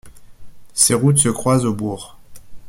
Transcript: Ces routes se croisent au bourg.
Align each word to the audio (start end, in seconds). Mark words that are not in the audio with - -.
Ces 0.73 0.95
routes 0.95 1.19
se 1.19 1.29
croisent 1.29 1.65
au 1.67 1.75
bourg. 1.75 2.17